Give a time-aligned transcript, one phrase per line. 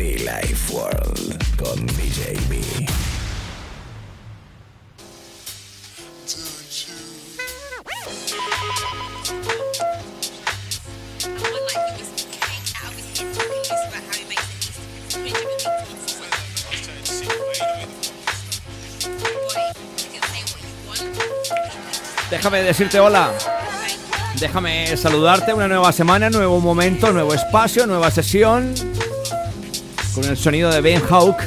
[0.00, 1.86] Be Life World con.
[22.30, 23.32] Déjame decirte hola.
[24.38, 25.52] Déjame saludarte.
[25.52, 28.72] Una nueva semana, nuevo momento, nuevo espacio, nueva sesión.
[30.20, 31.38] Con el sonido de Ben Hawk.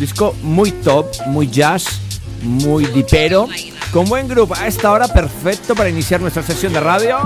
[0.00, 2.00] Disco muy top, muy jazz,
[2.42, 3.48] muy dipero.
[3.92, 4.56] Con buen grupo.
[4.56, 7.18] A esta hora perfecto para iniciar nuestra sesión de radio.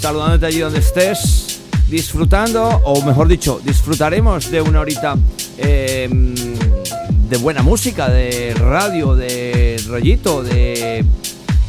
[0.00, 1.60] Saludándote allí donde estés.
[1.90, 5.14] Disfrutando, o mejor dicho, disfrutaremos de una horita
[5.58, 11.04] eh, de buena música, de radio, de rollito, de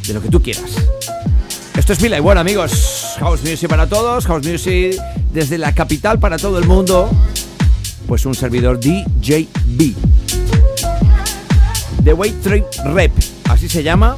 [0.07, 0.75] de lo que tú quieras.
[1.75, 4.95] Esto es Vila y bueno amigos, House Music para todos, House Music
[5.33, 7.09] desde la capital para todo el mundo.
[8.07, 9.95] Pues un servidor DJB.
[12.03, 13.11] The Way Trip Rep,
[13.49, 14.15] así se llama.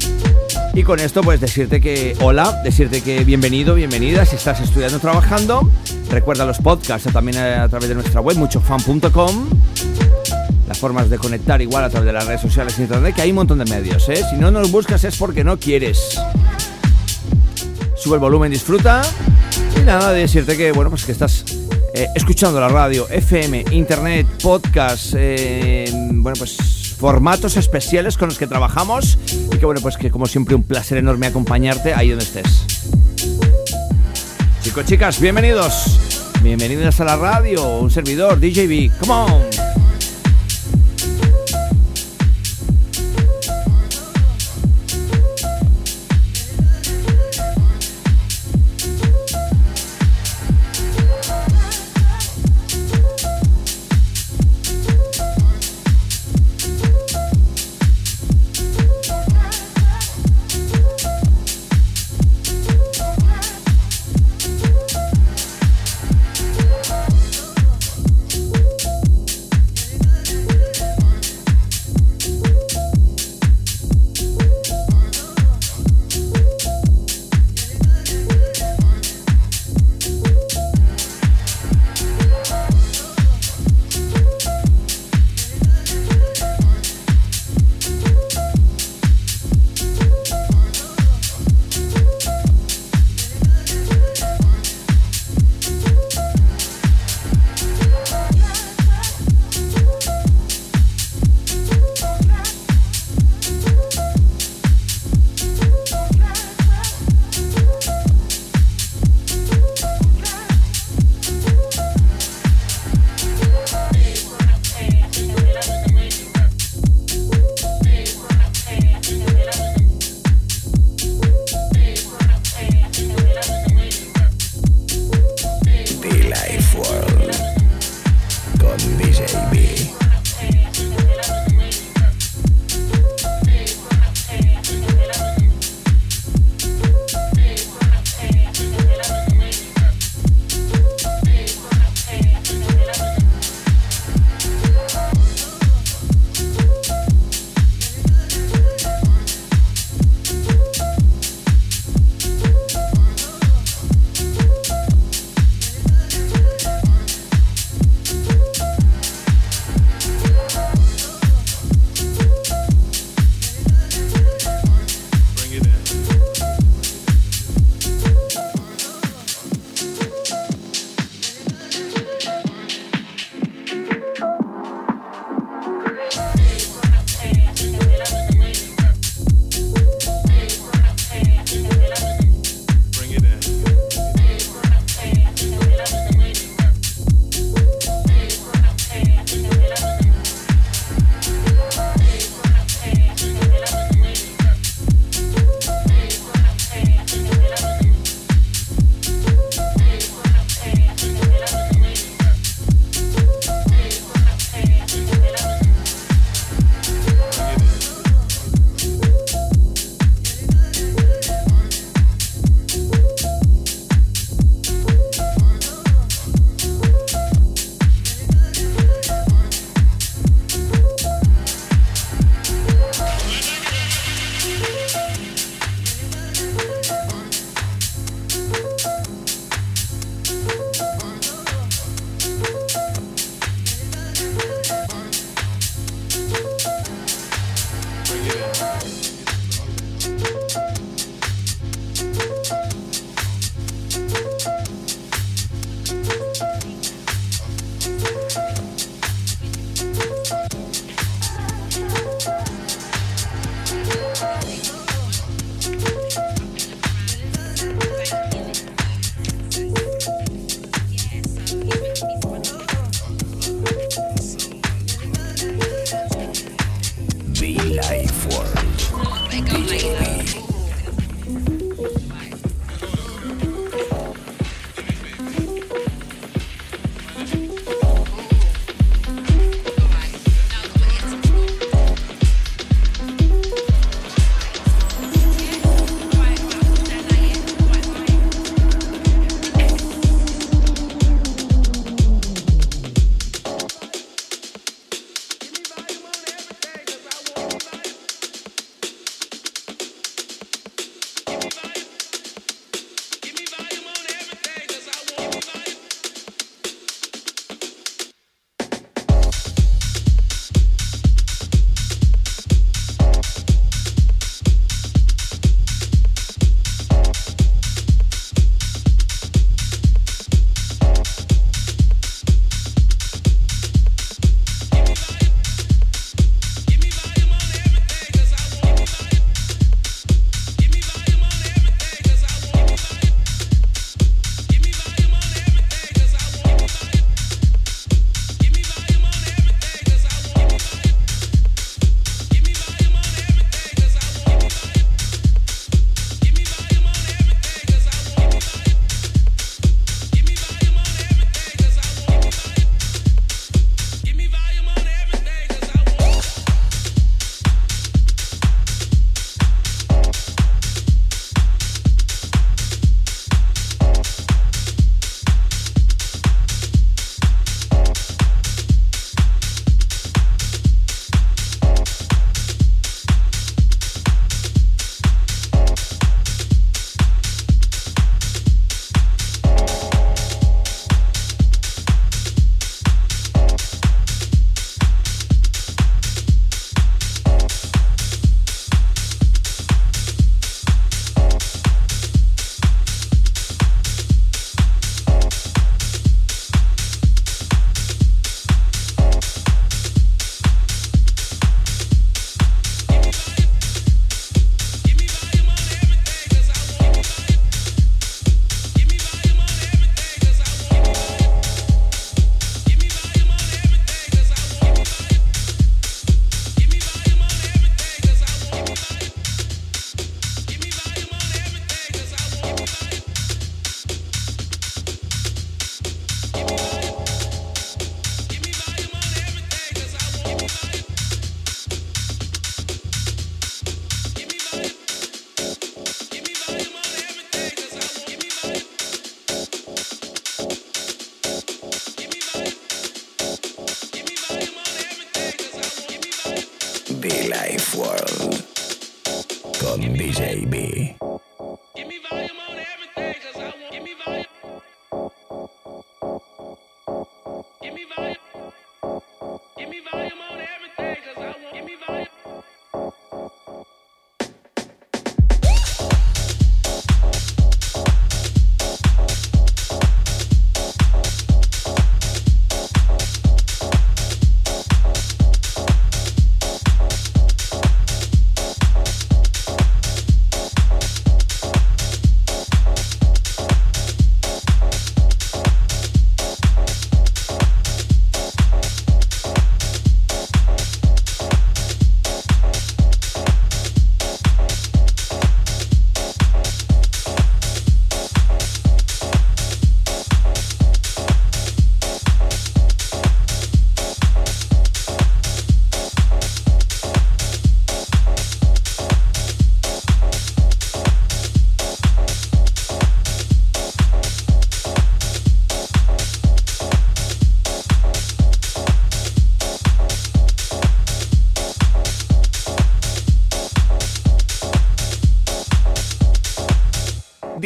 [0.74, 5.72] Y con esto pues decirte que hola, decirte que bienvenido, bienvenida si estás estudiando trabajando.
[6.12, 9.50] Recuerda los podcasts también a través de nuestra web muchofan.com
[10.68, 13.30] las formas de conectar igual a través de las redes sociales y internet, que hay
[13.30, 14.22] un montón de medios, ¿eh?
[14.30, 16.20] Si no nos buscas es porque no quieres.
[17.96, 19.02] Sube el volumen, disfruta.
[19.76, 21.46] Y nada, de decirte que, bueno, pues que estás
[21.98, 26.56] eh, escuchando la radio, FM, internet, podcast, eh, bueno, pues
[26.96, 29.18] formatos especiales con los que trabajamos.
[29.52, 32.66] Y que, bueno, pues que como siempre un placer enorme acompañarte ahí donde estés.
[34.62, 36.00] Chicos, chicas, bienvenidos.
[36.44, 38.92] Bienvenidos a la radio, un servidor, DJB.
[39.00, 39.57] Come on.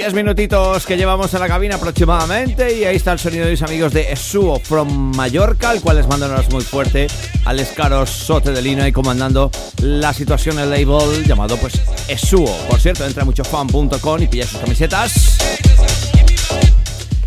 [0.02, 3.62] 10 minutitos que llevamos en la cabina aproximadamente y ahí está el sonido de mis
[3.62, 7.06] amigos de Esuo from Mallorca, al cual les mando muy fuerte
[7.46, 12.52] al escaro Sote de Lino y comandando la situación en el label llamado pues Esuo.
[12.68, 15.38] Por cierto, entra mucho fan.com y pilla sus camisetas.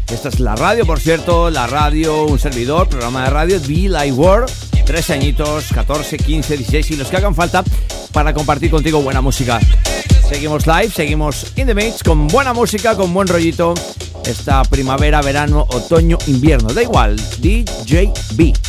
[0.08, 4.12] Esta es la radio, por cierto, la radio, un servidor, programa de radio, The Live
[4.14, 4.50] World.
[4.84, 7.62] Tres añitos, 14, 15, 16 y los que hagan falta
[8.10, 9.60] para compartir contigo buena música.
[10.28, 13.74] Seguimos live, seguimos in the mix con buena música, con buen rollito.
[14.24, 16.72] Esta primavera, verano, otoño, invierno.
[16.72, 18.63] Da igual, DJB.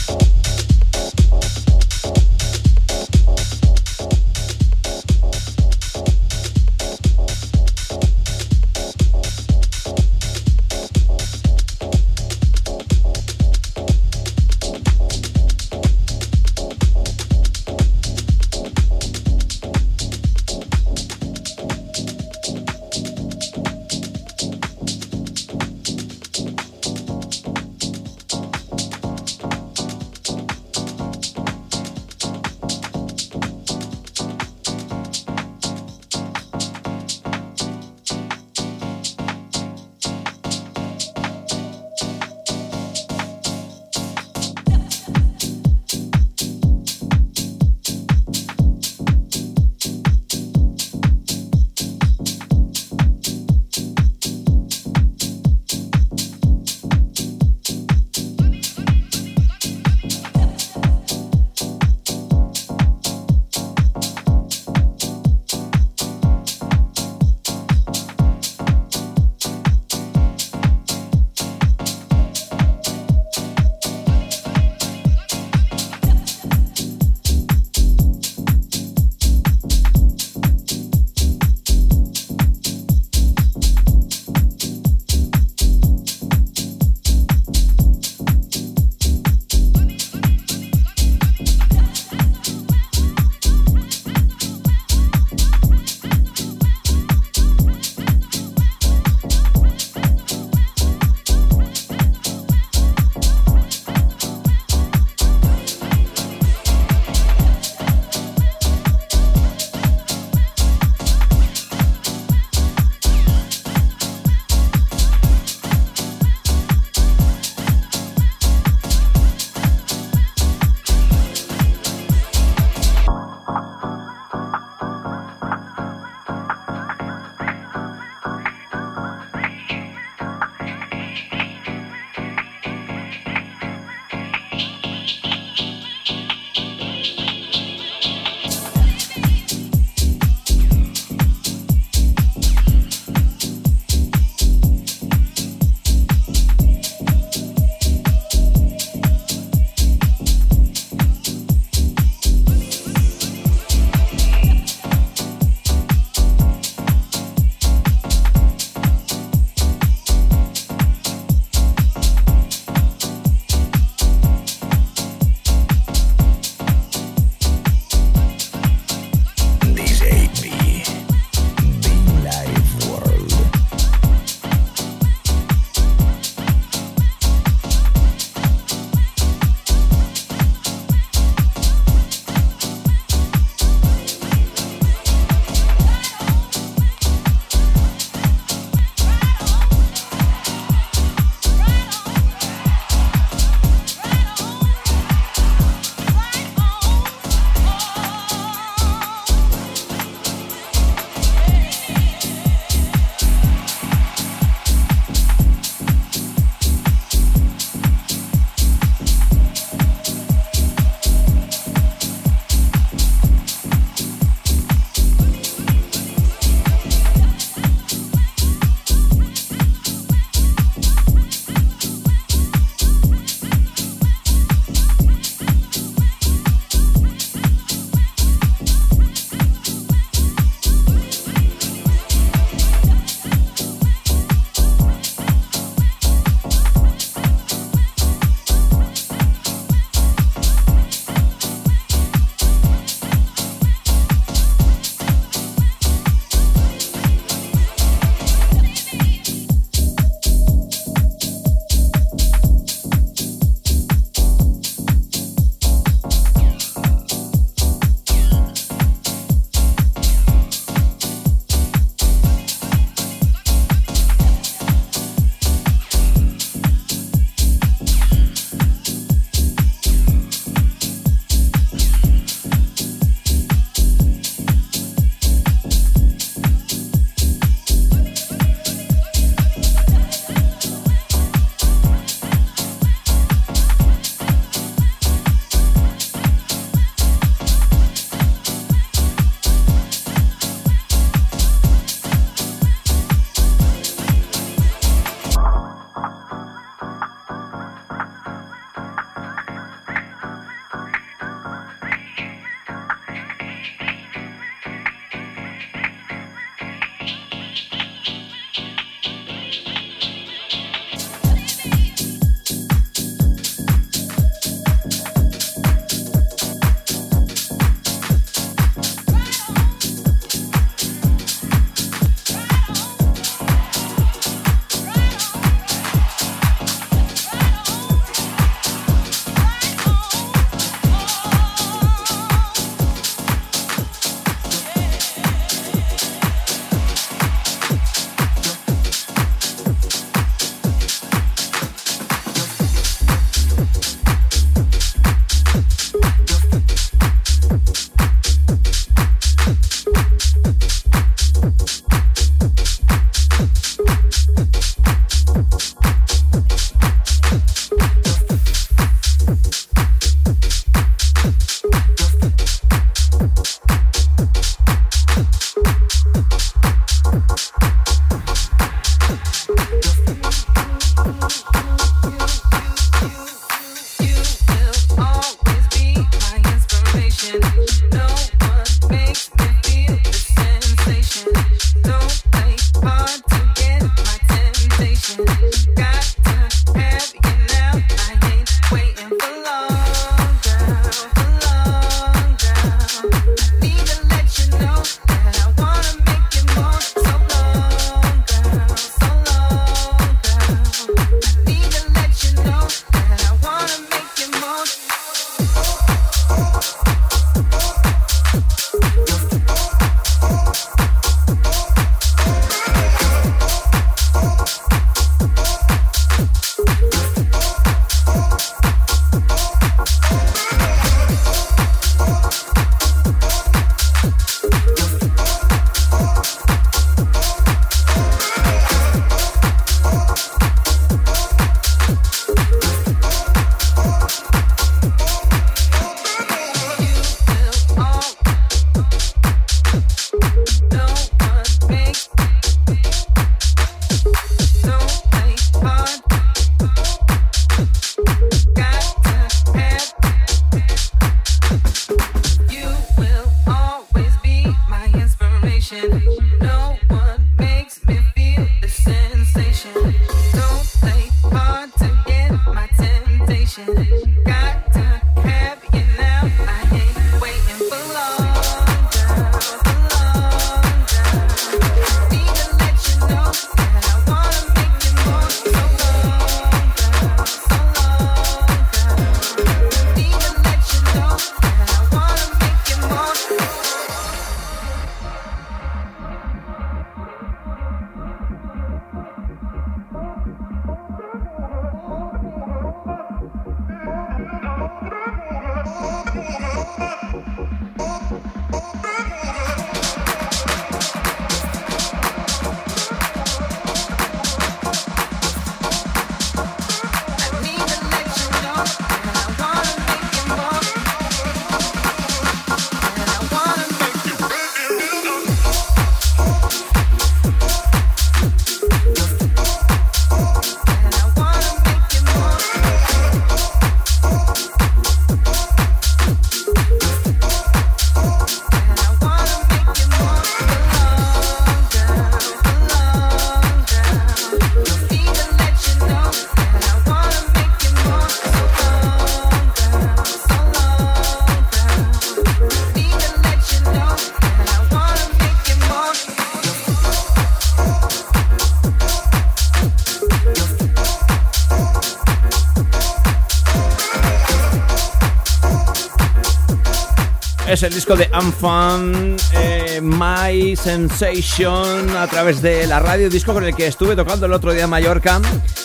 [557.65, 563.55] El disco de Unfun, eh, My Sensation, a través de la radio, disco con el
[563.55, 565.19] que estuve tocando el otro día en Mallorca.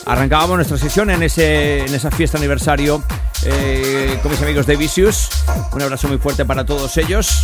[0.07, 3.03] Arrancábamos nuestra sesión en, ese, en esa fiesta aniversario
[3.45, 5.29] eh, con mis amigos de Vicious.
[5.73, 7.43] Un abrazo muy fuerte para todos ellos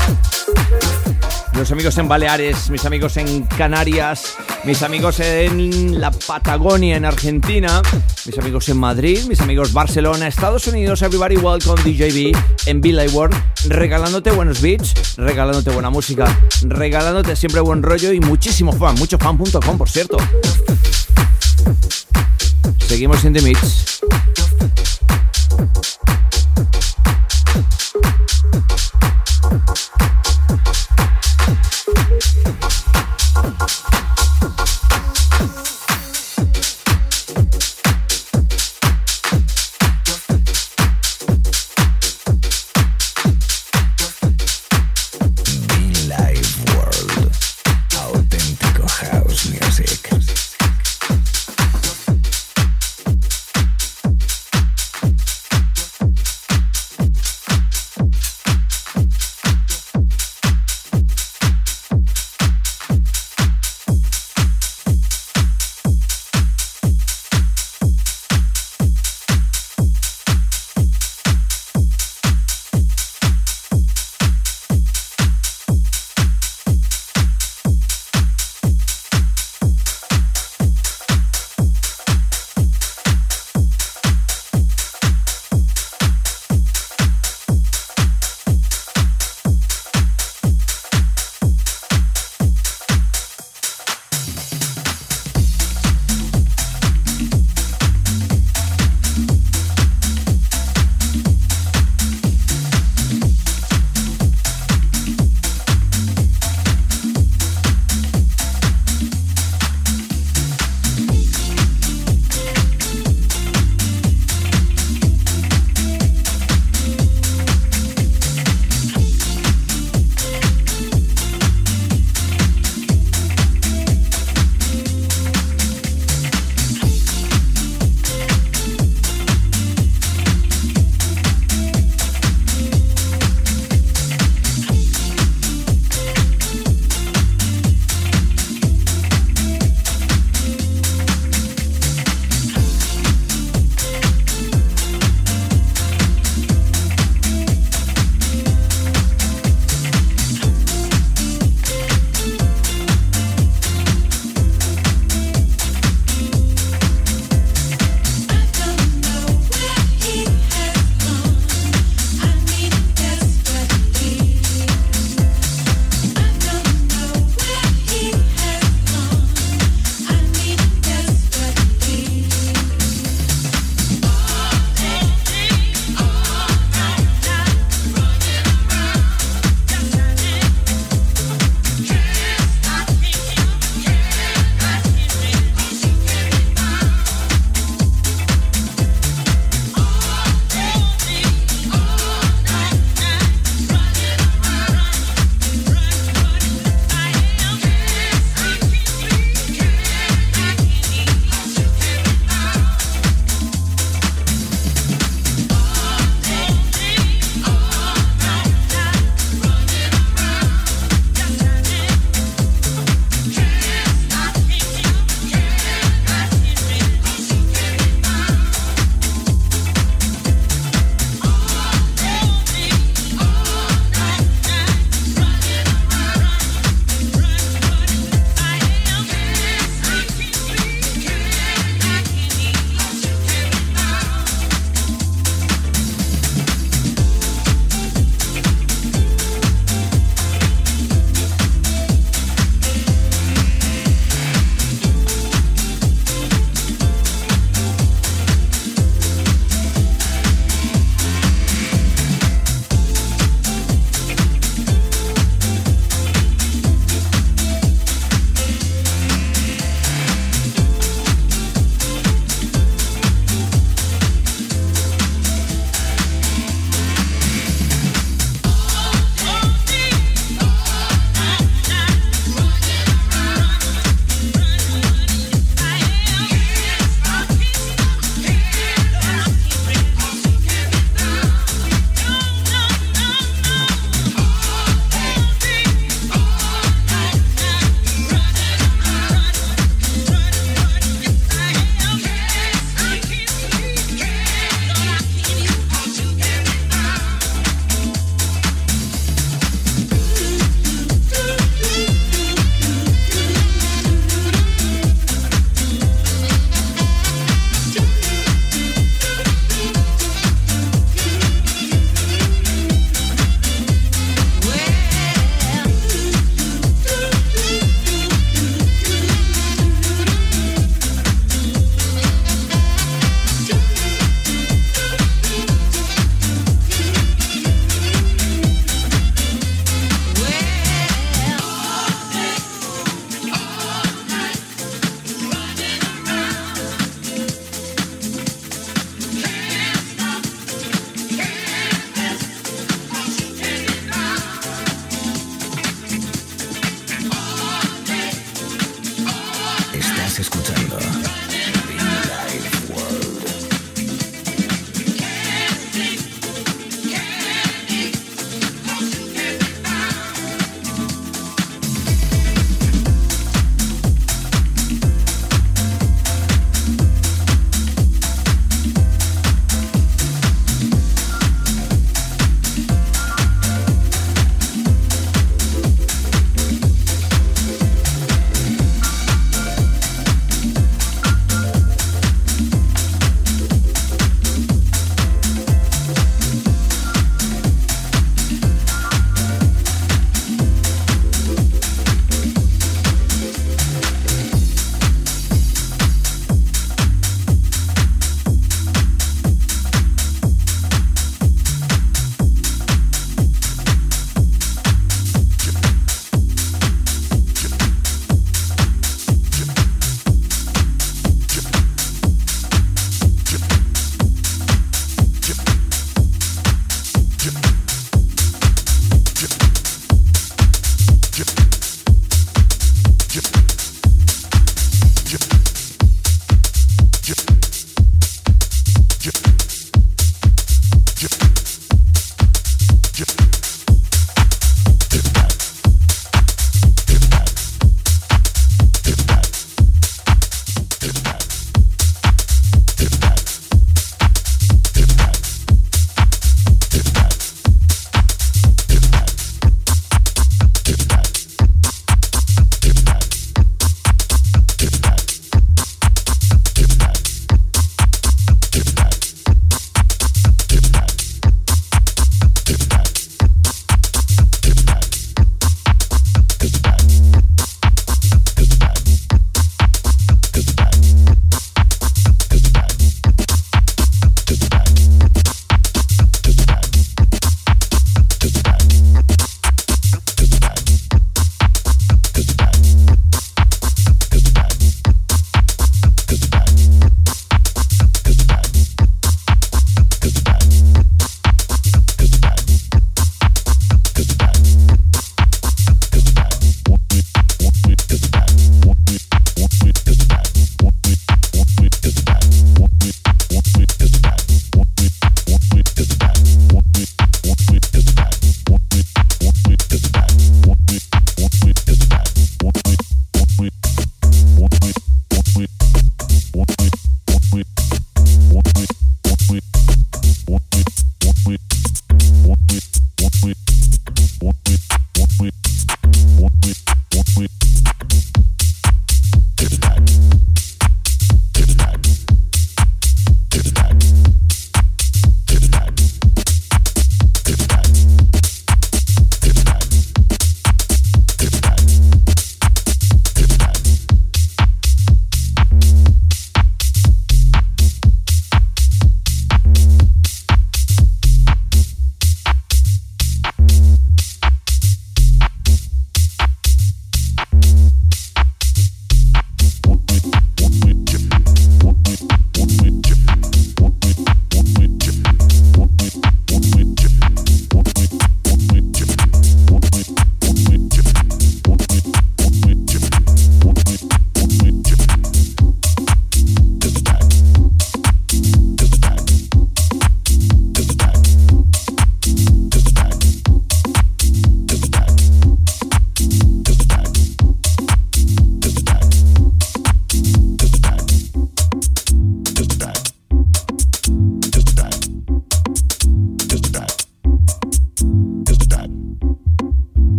[1.59, 7.81] mis amigos en Baleares, mis amigos en Canarias, mis amigos en la Patagonia, en Argentina,
[8.27, 13.35] mis amigos en Madrid, mis amigos Barcelona, Estados Unidos, everybody welcome DJB en Billy World,
[13.68, 16.26] regalándote buenos beats, regalándote buena música,
[16.62, 20.16] regalándote siempre buen rollo y muchísimo fan, muchofan.com por cierto.
[22.87, 23.95] Seguimos en The Mix.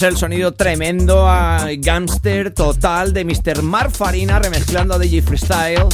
[0.00, 3.62] Es el sonido tremendo a gangster total de Mr.
[3.62, 5.84] Mark Farina remezclando a DJ Freestyle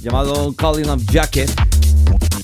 [0.00, 1.50] llamado Calling of Jacket.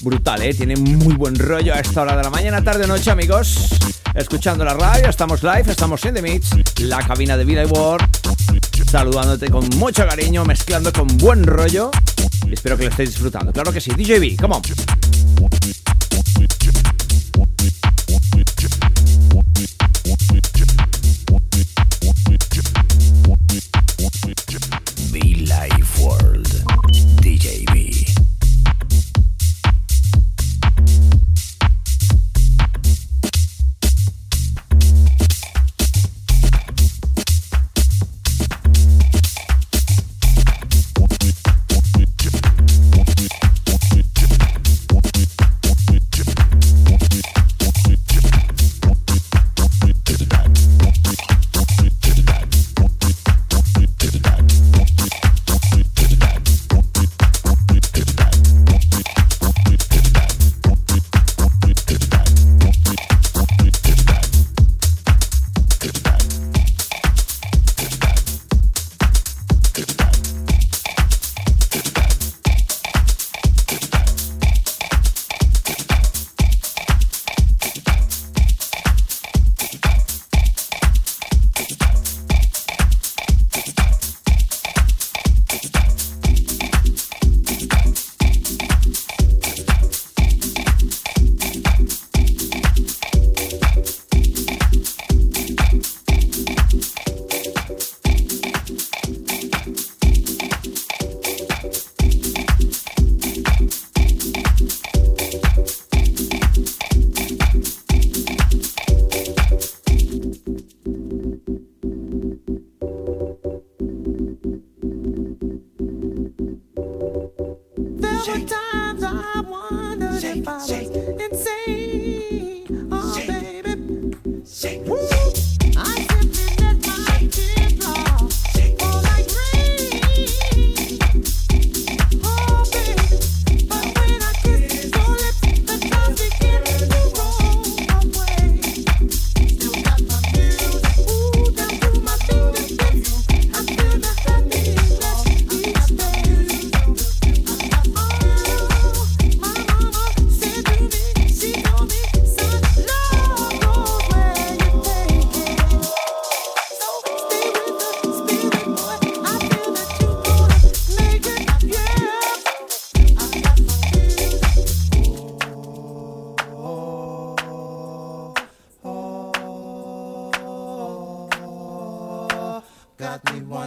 [0.01, 0.53] Brutal, ¿eh?
[0.53, 3.69] Tiene muy buen rollo a esta hora de la mañana, tarde o noche, amigos.
[4.15, 6.51] Escuchando la radio, estamos live, estamos en The Mix,
[6.81, 8.05] la cabina de y World.
[8.91, 11.93] Saludándote con mucho cariño, mezclando con buen rollo.
[12.51, 13.53] Espero que lo estéis disfrutando.
[13.53, 14.63] Claro que sí, DJB, come on.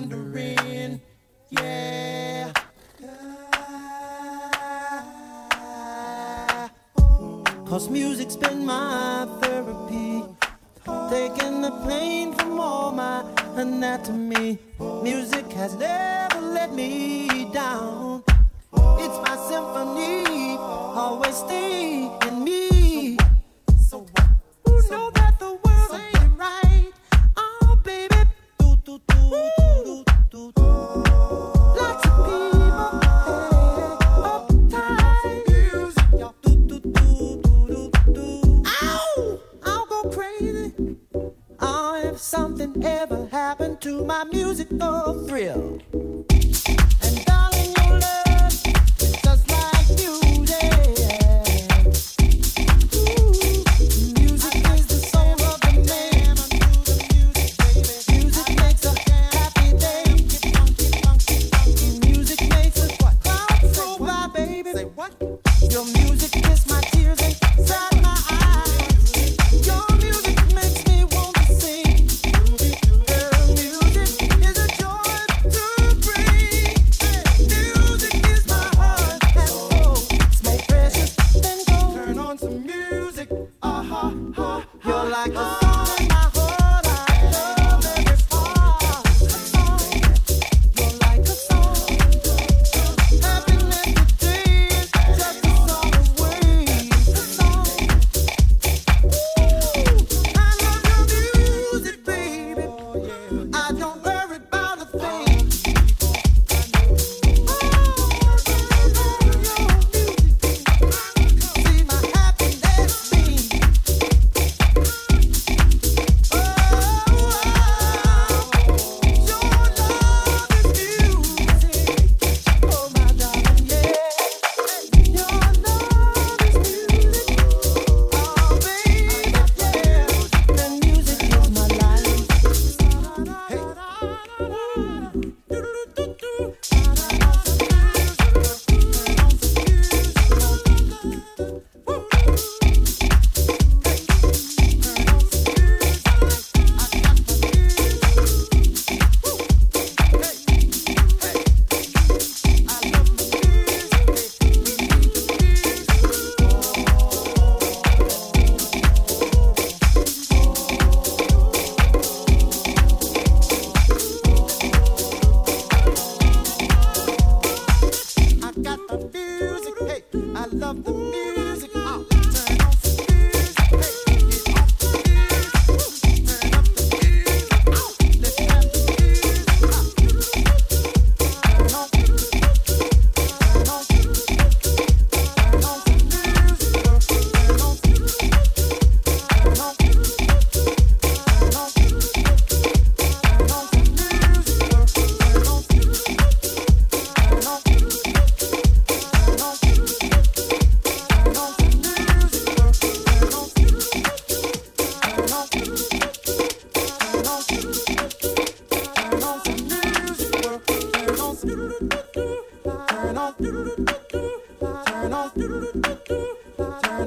[0.10, 1.02] wondering,
[1.50, 2.52] yeah.
[7.66, 10.24] Cause music's been my therapy,
[11.10, 13.24] taking the pain from all my
[13.56, 14.60] anatomy.
[15.02, 18.24] Music has never let me down.
[19.00, 21.95] It's my symphony, always steam.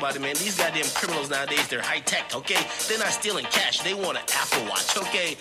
[0.00, 0.34] about it, man.
[0.36, 2.64] These goddamn criminals nowadays, they're high tech, okay?
[2.88, 3.80] They're not stealing cash.
[3.80, 5.36] They want an Apple Watch, okay?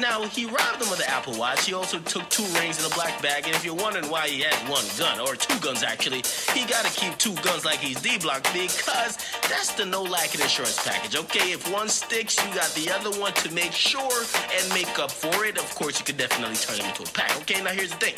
[0.00, 1.66] Now he robbed them of the Apple Watch.
[1.66, 4.40] He also took two rings in a black bag, and if you're wondering why he
[4.40, 8.00] had one gun or two guns actually, he got to keep two guns like he's
[8.00, 9.16] D-Block because
[9.48, 11.52] that's the no lacking insurance package, okay?
[11.52, 14.24] If one sticks, you got the other one to make sure
[14.58, 15.56] and make up for it.
[15.56, 17.62] Of course, you could definitely turn them into a pack, okay?
[17.62, 18.14] Now here's the thing.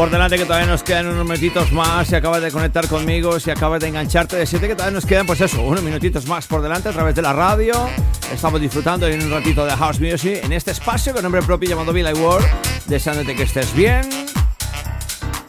[0.00, 2.08] Por delante que todavía nos quedan unos minutitos más.
[2.08, 5.42] Si acabas de conectar conmigo, si acabas de engancharte, decirte que todavía nos quedan, pues
[5.42, 7.74] eso, unos minutitos más por delante a través de la radio.
[8.32, 11.92] Estamos disfrutando en un ratito de House Music en este espacio con nombre propio llamado
[11.92, 12.46] Billy World.
[12.86, 14.08] Deseándote que estés bien.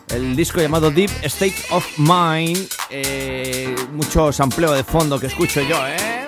[0.09, 2.67] El disco llamado Deep State of Mind.
[2.89, 6.27] Eh, mucho sampleo de fondo que escucho yo, ¿eh?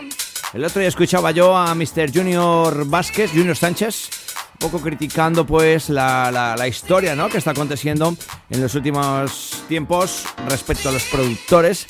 [0.54, 2.14] El otro día escuchaba yo a Mr.
[2.14, 4.23] Junior Vázquez, Junior Sánchez
[4.64, 7.28] poco criticando pues la, la, historia ¿no?
[7.28, 8.16] que está aconteciendo
[8.50, 11.86] en los últimos tiempos respecto a los productores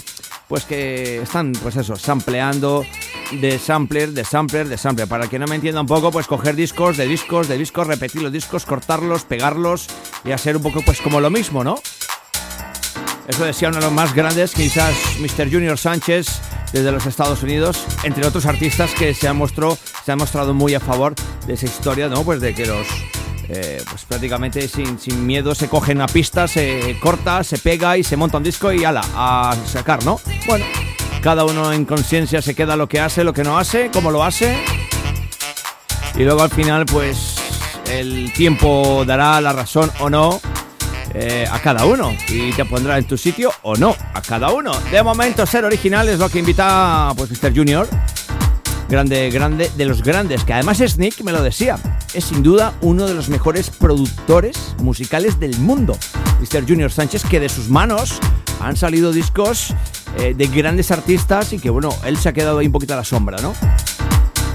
[0.48, 2.84] pues que están pues eso sampleando
[3.32, 6.56] de sampler de sampler de sampler para que no me entienda un poco pues coger
[6.56, 9.86] discos de discos de discos repetir los discos cortarlos pegarlos
[10.26, 11.76] y hacer un poco pues como lo mismo no
[13.28, 15.52] eso decía uno de los más grandes quizás Mr.
[15.52, 16.42] Junior Sánchez
[16.74, 20.74] desde los Estados Unidos, entre otros artistas que se han, mostrado, se han mostrado muy
[20.74, 21.14] a favor
[21.48, 22.24] de esa historia, ¿no?
[22.24, 22.88] Pues de que los
[23.48, 28.04] eh, pues prácticamente sin, sin, miedo se coge una pista, se corta, se pega y
[28.04, 30.20] se monta un disco y ala, a sacar, ¿no?
[30.48, 30.66] Bueno,
[31.22, 34.24] cada uno en conciencia se queda lo que hace, lo que no hace, cómo lo
[34.24, 34.58] hace.
[36.16, 37.36] Y luego al final, pues
[37.92, 40.42] el tiempo dará la razón o no
[41.14, 44.72] eh, a cada uno y te pondrá en tu sitio o no, a cada uno.
[44.92, 47.56] De momento, ser original es lo que invita pues Mr.
[47.56, 47.88] Junior.
[48.90, 51.80] Grande, grande, de los grandes, que además es Nick, me lo decía,
[52.14, 55.98] es sin duda uno de los mejores productores musicales del mundo.
[56.40, 56.68] Mr.
[56.68, 58.20] Junior Sánchez, que de sus manos
[58.60, 59.74] han salido discos
[60.20, 62.98] eh, de grandes artistas y que bueno, él se ha quedado ahí un poquito a
[62.98, 63.54] la sombra, ¿no?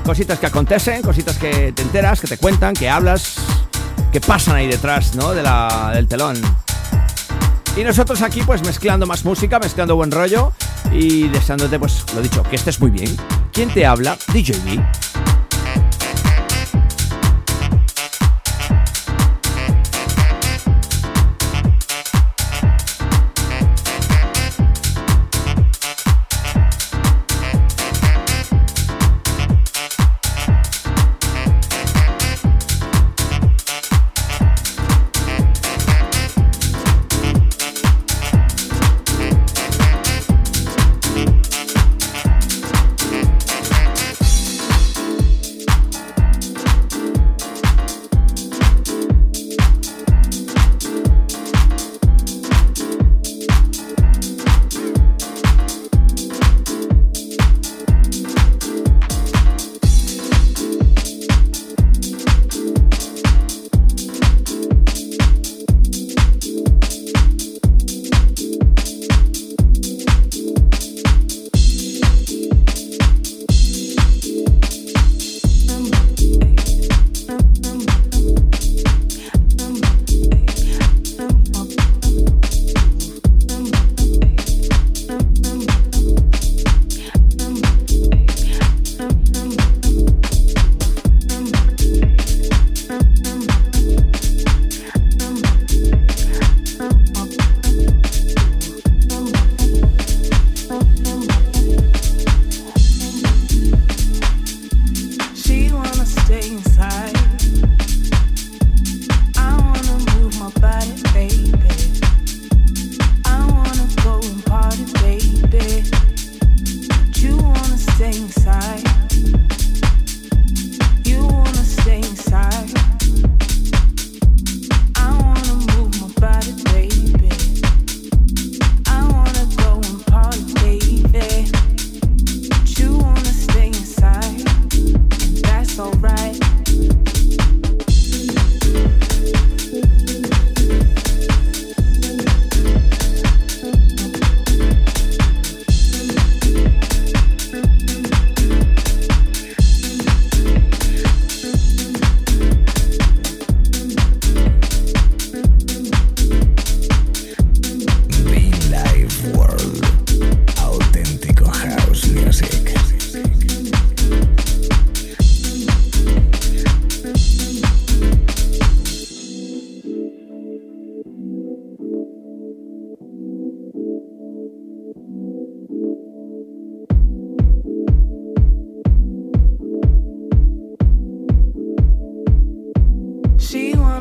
[0.05, 3.37] Cositas que acontecen, cositas que te enteras, que te cuentan, que hablas,
[4.13, 5.33] que pasan ahí detrás, ¿no?
[5.33, 6.37] De la, del telón.
[7.77, 10.53] Y nosotros aquí pues mezclando más música, mezclando buen rollo
[10.93, 13.17] y deseándote pues lo dicho, que estés muy bien.
[13.53, 14.19] ¿Quién te habla?
[14.33, 15.08] DJB.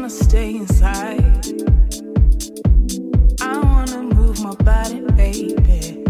[0.08, 1.46] wanna stay inside.
[3.42, 6.06] I wanna move my body, baby.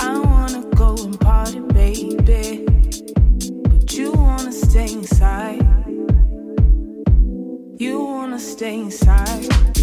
[0.00, 2.64] I wanna go and party, baby.
[3.68, 5.66] But you wanna stay inside.
[7.78, 9.77] You wanna stay inside.